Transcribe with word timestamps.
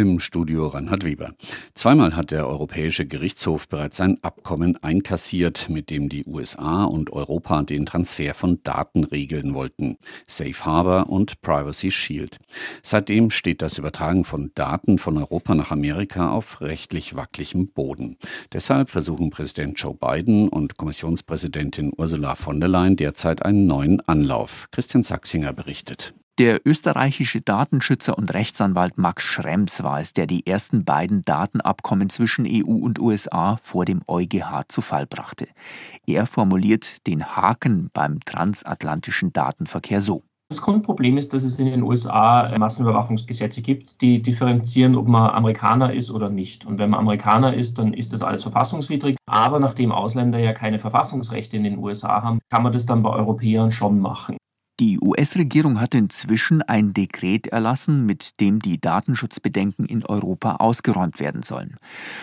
Im 0.00 0.18
Studio 0.18 0.68
Reinhard 0.68 1.04
Weber. 1.04 1.34
Zweimal 1.74 2.16
hat 2.16 2.30
der 2.30 2.48
Europäische 2.48 3.04
Gerichtshof 3.06 3.68
bereits 3.68 4.00
ein 4.00 4.16
Abkommen 4.22 4.82
einkassiert, 4.82 5.68
mit 5.68 5.90
dem 5.90 6.08
die 6.08 6.24
USA 6.26 6.84
und 6.84 7.12
Europa 7.12 7.62
den 7.64 7.84
Transfer 7.84 8.32
von 8.32 8.62
Daten 8.62 9.04
regeln 9.04 9.52
wollten. 9.52 9.98
Safe 10.26 10.64
Harbor 10.64 11.10
und 11.10 11.42
Privacy 11.42 11.90
Shield. 11.90 12.38
Seitdem 12.82 13.30
steht 13.30 13.60
das 13.60 13.76
Übertragen 13.76 14.24
von 14.24 14.52
Daten 14.54 14.96
von 14.96 15.18
Europa 15.18 15.54
nach 15.54 15.70
Amerika 15.70 16.30
auf 16.30 16.62
rechtlich 16.62 17.14
wackeligem 17.14 17.68
Boden. 17.68 18.16
Deshalb 18.54 18.88
versuchen 18.88 19.28
Präsident 19.28 19.78
Joe 19.78 19.92
Biden 19.92 20.48
und 20.48 20.78
Kommissionspräsidentin 20.78 21.92
Ursula 21.94 22.36
von 22.36 22.58
der 22.58 22.70
Leyen 22.70 22.96
derzeit 22.96 23.44
einen 23.44 23.66
neuen 23.66 24.00
Anlauf. 24.08 24.68
Christian 24.70 25.02
Sachsinger 25.02 25.52
berichtet. 25.52 26.14
Der 26.40 26.66
österreichische 26.66 27.42
Datenschützer 27.42 28.16
und 28.16 28.32
Rechtsanwalt 28.32 28.96
Max 28.96 29.24
Schrems 29.24 29.82
war 29.82 30.00
es, 30.00 30.14
der 30.14 30.26
die 30.26 30.46
ersten 30.46 30.86
beiden 30.86 31.22
Datenabkommen 31.22 32.08
zwischen 32.08 32.46
EU 32.48 32.76
und 32.76 32.98
USA 32.98 33.58
vor 33.60 33.84
dem 33.84 34.00
EuGH 34.08 34.62
zu 34.68 34.80
Fall 34.80 35.04
brachte. 35.06 35.48
Er 36.06 36.24
formuliert 36.24 37.06
den 37.06 37.36
Haken 37.36 37.90
beim 37.92 38.20
transatlantischen 38.20 39.34
Datenverkehr 39.34 40.00
so. 40.00 40.22
Das 40.48 40.62
Grundproblem 40.62 41.18
ist, 41.18 41.34
dass 41.34 41.44
es 41.44 41.58
in 41.58 41.66
den 41.66 41.82
USA 41.82 42.56
Massenüberwachungsgesetze 42.56 43.60
gibt, 43.60 44.00
die 44.00 44.22
differenzieren, 44.22 44.96
ob 44.96 45.08
man 45.08 45.28
Amerikaner 45.32 45.92
ist 45.92 46.10
oder 46.10 46.30
nicht. 46.30 46.64
Und 46.64 46.78
wenn 46.78 46.88
man 46.88 47.00
Amerikaner 47.00 47.52
ist, 47.52 47.76
dann 47.76 47.92
ist 47.92 48.14
das 48.14 48.22
alles 48.22 48.44
verfassungswidrig. 48.44 49.16
Aber 49.26 49.60
nachdem 49.60 49.92
Ausländer 49.92 50.38
ja 50.38 50.54
keine 50.54 50.78
Verfassungsrechte 50.78 51.58
in 51.58 51.64
den 51.64 51.76
USA 51.76 52.22
haben, 52.22 52.38
kann 52.48 52.62
man 52.62 52.72
das 52.72 52.86
dann 52.86 53.02
bei 53.02 53.10
Europäern 53.10 53.72
schon 53.72 54.00
machen. 54.00 54.39
Die 54.80 54.98
US-Regierung 54.98 55.78
hat 55.78 55.94
inzwischen 55.94 56.62
ein 56.62 56.94
Dekret 56.94 57.48
erlassen, 57.48 58.06
mit 58.06 58.40
dem 58.40 58.60
die 58.60 58.80
Datenschutzbedenken 58.80 59.84
in 59.84 60.06
Europa 60.06 60.56
ausgeräumt 60.56 61.20
werden 61.20 61.42
sollen. 61.42 61.76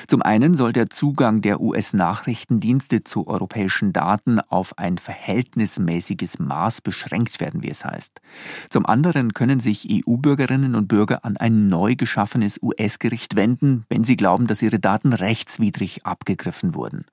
Zum 0.08 0.24
einen 0.24 0.56
soll 0.56 0.74
der 0.74 0.90
Zugang 0.90 1.44
der 1.44 1.62
US-Nachrichtendienste 1.62 3.04
zu 3.04 3.28
europäischen 3.28 3.94
Daten 3.94 4.40
auf 4.40 4.76
ein 4.80 4.98
verhältnismäßiges 4.98 6.40
Maß 6.40 6.82
beschränkt 6.82 7.40
werden, 7.40 7.62
wie 7.62 7.70
es 7.70 7.86
heißt. 7.86 8.22
Zum 8.70 8.88
anderen 8.88 9.36
können 9.36 9.60
sich 9.60 9.88
EU-Bürgerinnen 9.92 10.74
und 10.74 10.88
Bürger 10.88 11.24
an 11.26 11.38
ein 11.38 11.68
neu 11.68 11.94
geschaffenes 11.96 12.60
US-Gericht 12.64 13.36
wenden, 13.36 13.86
wenn 13.88 14.04
sie 14.04 14.18
glauben, 14.18 14.48
dass 14.48 14.64
ihre 14.64 14.80
Daten 14.80 15.14
rechtswidrig 15.14 16.08
abgegriffen 16.08 16.74
wurden. 16.74 17.06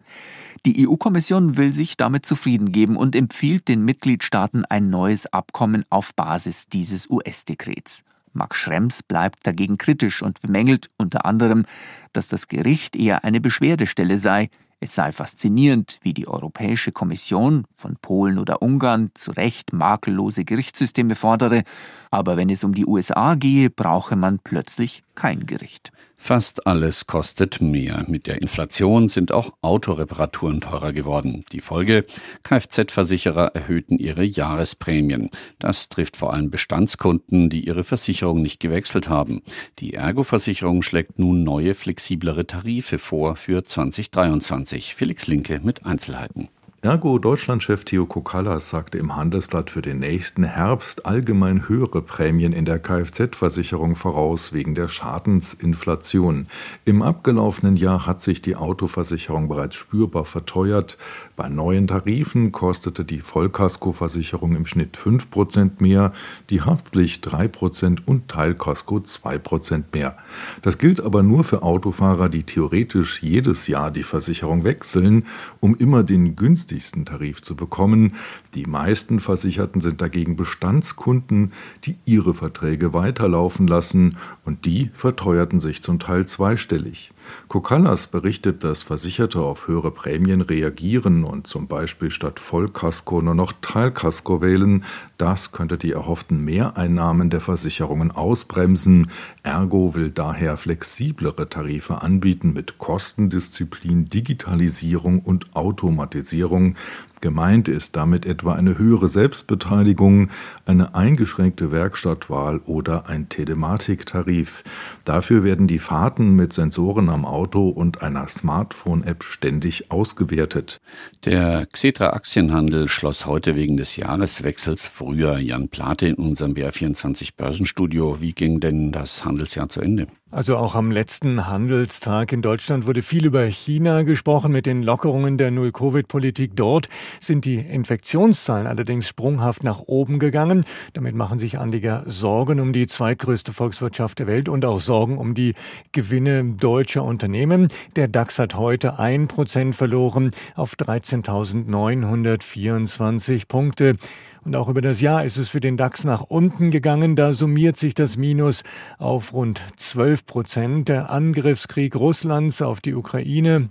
Die 0.66 0.88
EU-Kommission 0.88 1.58
will 1.58 1.74
sich 1.74 1.98
damit 1.98 2.24
zufrieden 2.24 2.72
geben 2.72 2.96
und 2.96 3.14
empfiehlt 3.14 3.68
den 3.68 3.84
Mitgliedstaaten 3.84 4.64
ein 4.64 4.88
neues 4.88 5.30
Abkommen 5.34 5.84
auf 5.90 6.14
Basis 6.14 6.68
dieses 6.68 7.10
US-Dekrets. 7.10 8.04
Max 8.32 8.56
Schrems 8.56 9.02
bleibt 9.02 9.46
dagegen 9.46 9.78
kritisch 9.78 10.22
und 10.22 10.40
bemängelt 10.40 10.88
unter 10.96 11.24
anderem, 11.24 11.66
dass 12.12 12.28
das 12.28 12.48
Gericht 12.48 12.96
eher 12.96 13.24
eine 13.24 13.40
Beschwerdestelle 13.40 14.18
sei, 14.18 14.50
es 14.80 14.94
sei 14.94 15.12
faszinierend, 15.12 15.98
wie 16.02 16.12
die 16.12 16.28
Europäische 16.28 16.92
Kommission 16.92 17.64
von 17.74 17.96
Polen 17.96 18.38
oder 18.38 18.60
Ungarn 18.60 19.12
zu 19.14 19.30
Recht 19.30 19.72
makellose 19.72 20.44
Gerichtssysteme 20.44 21.14
fordere, 21.14 21.62
aber 22.10 22.36
wenn 22.36 22.50
es 22.50 22.64
um 22.64 22.74
die 22.74 22.84
USA 22.84 23.34
gehe, 23.34 23.70
brauche 23.70 24.14
man 24.14 24.40
plötzlich 24.40 25.02
kein 25.14 25.46
Gericht. 25.46 25.90
Fast 26.26 26.66
alles 26.66 27.06
kostet 27.06 27.60
mehr. 27.60 28.06
Mit 28.08 28.26
der 28.26 28.40
Inflation 28.40 29.10
sind 29.10 29.30
auch 29.30 29.52
Autoreparaturen 29.60 30.62
teurer 30.62 30.94
geworden. 30.94 31.44
Die 31.52 31.60
Folge? 31.60 32.06
Kfz-Versicherer 32.42 33.54
erhöhten 33.54 33.98
ihre 33.98 34.24
Jahresprämien. 34.24 35.28
Das 35.58 35.90
trifft 35.90 36.16
vor 36.16 36.32
allem 36.32 36.50
Bestandskunden, 36.50 37.50
die 37.50 37.66
ihre 37.66 37.84
Versicherung 37.84 38.40
nicht 38.40 38.58
gewechselt 38.58 39.10
haben. 39.10 39.42
Die 39.80 39.92
Ergo-Versicherung 39.92 40.80
schlägt 40.80 41.18
nun 41.18 41.44
neue, 41.44 41.74
flexiblere 41.74 42.46
Tarife 42.46 42.98
vor 42.98 43.36
für 43.36 43.62
2023. 43.62 44.94
Felix 44.94 45.26
Linke 45.26 45.60
mit 45.62 45.84
Einzelheiten. 45.84 46.48
Ergo 46.84 47.18
Deutschlandchef 47.18 47.86
Theo 47.86 48.04
Kokallas 48.04 48.68
sagte 48.68 48.98
im 48.98 49.16
Handelsblatt 49.16 49.70
für 49.70 49.80
den 49.80 50.00
nächsten 50.00 50.44
Herbst 50.44 51.06
allgemein 51.06 51.66
höhere 51.66 52.02
Prämien 52.02 52.52
in 52.52 52.66
der 52.66 52.78
Kfz-Versicherung 52.78 53.96
voraus 53.96 54.52
wegen 54.52 54.74
der 54.74 54.88
Schadensinflation. 54.88 56.46
Im 56.84 57.00
abgelaufenen 57.00 57.76
Jahr 57.76 58.04
hat 58.04 58.20
sich 58.20 58.42
die 58.42 58.56
Autoversicherung 58.56 59.48
bereits 59.48 59.76
spürbar 59.76 60.26
verteuert. 60.26 60.98
Bei 61.36 61.48
neuen 61.48 61.86
Tarifen 61.86 62.52
kostete 62.52 63.06
die 63.06 63.20
Vollkaskoversicherung 63.20 64.54
im 64.54 64.66
Schnitt 64.66 64.98
5% 64.98 65.70
mehr, 65.78 66.12
die 66.50 66.60
Haftpflicht 66.60 67.26
3% 67.26 68.00
und 68.04 68.28
Teilkasko 68.28 68.96
2% 68.96 69.84
mehr. 69.94 70.18
Das 70.60 70.76
gilt 70.76 71.00
aber 71.00 71.22
nur 71.22 71.44
für 71.44 71.62
Autofahrer, 71.62 72.28
die 72.28 72.42
theoretisch 72.42 73.22
jedes 73.22 73.68
Jahr 73.68 73.90
die 73.90 74.02
Versicherung 74.02 74.64
wechseln, 74.64 75.24
um 75.60 75.74
immer 75.76 76.02
den 76.02 76.36
günstigen 76.36 76.73
günstigsten 76.74 77.04
Tarif 77.04 77.40
zu 77.40 77.54
bekommen. 77.54 78.14
Die 78.54 78.66
meisten 78.66 79.20
Versicherten 79.20 79.80
sind 79.80 80.00
dagegen 80.00 80.34
Bestandskunden, 80.34 81.52
die 81.84 81.96
ihre 82.04 82.34
Verträge 82.34 82.92
weiterlaufen 82.92 83.68
lassen 83.68 84.16
und 84.44 84.64
die 84.64 84.90
verteuerten 84.92 85.60
sich 85.60 85.82
zum 85.82 86.00
Teil 86.00 86.26
zweistellig. 86.26 87.12
Kokallas 87.48 88.06
berichtet, 88.06 88.64
dass 88.64 88.82
Versicherte 88.82 89.40
auf 89.40 89.68
höhere 89.68 89.90
Prämien 89.90 90.40
reagieren 90.40 91.24
und 91.24 91.46
zum 91.46 91.66
Beispiel 91.66 92.10
statt 92.10 92.40
Vollkasko 92.40 93.22
nur 93.22 93.34
noch 93.34 93.52
Teilkasko 93.60 94.40
wählen. 94.40 94.84
Das 95.18 95.52
könnte 95.52 95.78
die 95.78 95.92
erhofften 95.92 96.44
Mehreinnahmen 96.44 97.30
der 97.30 97.40
Versicherungen 97.40 98.10
ausbremsen. 98.10 99.10
Ergo 99.42 99.94
will 99.94 100.10
daher 100.10 100.56
flexiblere 100.56 101.48
Tarife 101.48 102.02
anbieten 102.02 102.52
mit 102.52 102.78
Kostendisziplin, 102.78 104.08
Digitalisierung 104.08 105.20
und 105.20 105.54
Automatisierung. 105.54 106.76
Gemeint 107.20 107.68
ist 107.68 107.96
damit 107.96 108.26
etwa 108.26 108.54
eine 108.54 108.78
höhere 108.78 109.08
Selbstbeteiligung, 109.08 110.30
eine 110.66 110.94
eingeschränkte 110.94 111.72
Werkstattwahl 111.72 112.60
oder 112.66 113.08
ein 113.08 113.28
Telematiktarif. 113.28 114.62
Dafür 115.04 115.44
werden 115.44 115.66
die 115.66 115.78
Fahrten 115.78 116.36
mit 116.36 116.52
Sensoren 116.52 117.08
am 117.08 117.24
Auto 117.24 117.68
und 117.68 118.02
einer 118.02 118.28
Smartphone-App 118.28 119.24
ständig 119.24 119.90
ausgewertet. 119.90 120.80
Der 121.24 121.66
Xetra 121.66 122.10
Aktienhandel 122.10 122.88
schloss 122.88 123.26
heute 123.26 123.56
wegen 123.56 123.76
des 123.76 123.96
Jahreswechsels 123.96 124.86
früher. 124.86 125.38
Jan 125.38 125.68
Plate 125.68 126.08
in 126.08 126.14
unserem 126.14 126.52
BR24 126.52 127.30
Börsenstudio. 127.36 128.20
Wie 128.20 128.32
ging 128.32 128.60
denn 128.60 128.92
das 128.92 129.24
Handelsjahr 129.24 129.68
zu 129.68 129.80
Ende? 129.80 130.06
Also 130.34 130.56
auch 130.56 130.74
am 130.74 130.90
letzten 130.90 131.46
Handelstag 131.46 132.32
in 132.32 132.42
Deutschland 132.42 132.88
wurde 132.88 133.02
viel 133.02 133.24
über 133.24 133.44
China 133.44 134.02
gesprochen. 134.02 134.50
Mit 134.50 134.66
den 134.66 134.82
Lockerungen 134.82 135.38
der 135.38 135.52
Null-Covid-Politik 135.52 136.56
dort 136.56 136.88
sind 137.20 137.44
die 137.44 137.54
Infektionszahlen 137.54 138.66
allerdings 138.66 139.06
sprunghaft 139.06 139.62
nach 139.62 139.78
oben 139.86 140.18
gegangen. 140.18 140.64
Damit 140.92 141.14
machen 141.14 141.38
sich 141.38 141.60
Anleger 141.60 142.02
Sorgen 142.08 142.58
um 142.58 142.72
die 142.72 142.88
zweitgrößte 142.88 143.52
Volkswirtschaft 143.52 144.18
der 144.18 144.26
Welt 144.26 144.48
und 144.48 144.64
auch 144.64 144.80
Sorgen 144.80 145.18
um 145.18 145.36
die 145.36 145.54
Gewinne 145.92 146.42
deutscher 146.44 147.04
Unternehmen. 147.04 147.68
Der 147.94 148.08
DAX 148.08 148.40
hat 148.40 148.56
heute 148.56 148.98
ein 148.98 149.28
Prozent 149.28 149.76
verloren 149.76 150.32
auf 150.56 150.72
13.924 150.72 153.46
Punkte. 153.46 153.98
Und 154.44 154.56
auch 154.56 154.68
über 154.68 154.82
das 154.82 155.00
Jahr 155.00 155.24
ist 155.24 155.38
es 155.38 155.48
für 155.48 155.60
den 155.60 155.76
DAX 155.76 156.04
nach 156.04 156.22
unten 156.22 156.70
gegangen. 156.70 157.16
Da 157.16 157.32
summiert 157.32 157.76
sich 157.78 157.94
das 157.94 158.16
Minus 158.16 158.62
auf 158.98 159.32
rund 159.32 159.62
12 159.78 160.26
Prozent. 160.26 160.88
Der 160.88 161.10
Angriffskrieg 161.10 161.96
Russlands 161.96 162.60
auf 162.60 162.80
die 162.80 162.94
Ukraine 162.94 163.70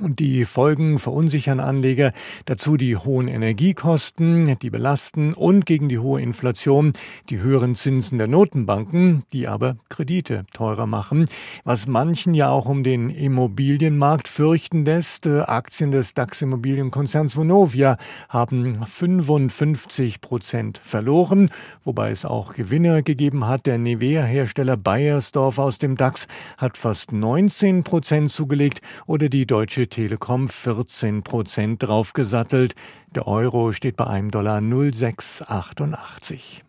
und 0.00 0.18
die 0.18 0.44
Folgen 0.44 0.98
verunsichern 0.98 1.60
Anleger. 1.60 2.12
Dazu 2.44 2.76
die 2.76 2.96
hohen 2.96 3.28
Energiekosten, 3.28 4.58
die 4.60 4.70
belasten 4.70 5.34
und 5.34 5.66
gegen 5.66 5.88
die 5.88 5.98
hohe 5.98 6.20
Inflation 6.20 6.92
die 7.28 7.40
höheren 7.40 7.74
Zinsen 7.74 8.18
der 8.18 8.26
Notenbanken, 8.26 9.24
die 9.32 9.48
aber 9.48 9.76
Kredite 9.88 10.46
teurer 10.52 10.86
machen, 10.86 11.26
was 11.64 11.86
manchen 11.86 12.34
ja 12.34 12.50
auch 12.50 12.66
um 12.66 12.84
den 12.84 13.10
Immobilienmarkt 13.10 14.28
fürchten 14.28 14.84
lässt. 14.84 15.26
Aktien 15.26 15.90
des 15.90 16.14
DAX-Immobilienkonzerns 16.14 17.36
Vonovia 17.36 17.96
haben 18.28 18.84
55 18.84 20.20
Prozent 20.20 20.80
verloren, 20.82 21.50
wobei 21.82 22.10
es 22.10 22.24
auch 22.24 22.54
Gewinner 22.54 23.02
gegeben 23.02 23.46
hat. 23.46 23.66
Der 23.66 23.78
Nivea-Hersteller 23.78 24.76
Bayersdorf 24.76 25.58
aus 25.58 25.78
dem 25.78 25.96
DAX 25.96 26.26
hat 26.56 26.76
fast 26.76 27.12
19 27.12 27.84
Prozent 27.84 28.30
zugelegt 28.30 28.80
oder 29.06 29.28
die 29.28 29.46
Deutsche 29.46 29.87
Telekom 29.88 30.48
14 30.48 31.22
Prozent 31.22 31.82
draufgesattelt. 31.82 32.74
Der 33.14 33.26
Euro 33.26 33.72
steht 33.72 33.96
bei 33.96 34.06
einem 34.06 34.30
Dollar 34.30 34.60
0,688. 34.60 36.62